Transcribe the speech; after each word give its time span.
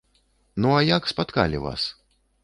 Ну, 0.63 0.69
а 0.77 0.79
як 0.87 1.03
спаткалі 1.11 1.57
вас? 1.65 1.83